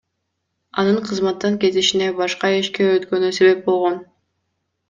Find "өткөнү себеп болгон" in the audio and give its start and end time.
2.97-4.01